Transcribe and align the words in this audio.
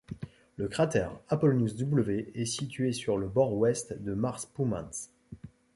Le 0.55 0.67
cratère 0.67 1.15
Apollonius 1.29 1.75
W 1.75 2.31
est 2.33 2.45
situé 2.45 2.91
sur 2.91 3.19
le 3.19 3.27
bord 3.27 3.53
ouest 3.53 3.93
de 4.01 4.15
Mare 4.15 4.39
Spumans. 4.39 4.89